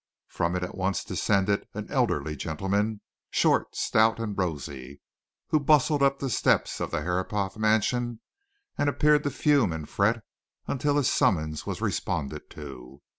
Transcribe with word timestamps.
From 0.29 0.55
it 0.55 0.63
at 0.63 0.73
once 0.73 1.03
descended 1.03 1.67
an 1.75 1.87
elderly 1.91 2.35
gentleman, 2.35 3.01
short, 3.29 3.75
stout, 3.75 4.19
and 4.19 4.35
rosy, 4.35 4.99
who 5.49 5.59
bustled 5.59 6.01
up 6.01 6.17
the 6.17 6.27
steps 6.31 6.79
of 6.79 6.89
the 6.89 7.01
Herapath 7.01 7.55
mansion 7.55 8.19
and 8.79 8.89
appeared 8.89 9.21
to 9.25 9.29
fume 9.29 9.71
and 9.71 9.87
fret 9.87 10.23
until 10.65 10.97
his 10.97 11.11
summons 11.13 11.67
was 11.67 11.81
responded 11.81 12.49
to. 12.49 13.03